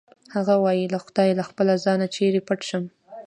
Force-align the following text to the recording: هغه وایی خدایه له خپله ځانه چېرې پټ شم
هغه 0.35 0.55
وایی 0.63 0.91
خدایه 1.05 1.33
له 1.39 1.43
خپله 1.49 1.73
ځانه 1.85 2.05
چېرې 2.15 2.41
پټ 2.47 2.59
شم 2.69 2.83